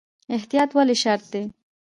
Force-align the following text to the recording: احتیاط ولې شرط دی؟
احتیاط 0.35 0.69
ولې 0.77 0.95
شرط 1.03 1.25
دی؟ 1.33 1.43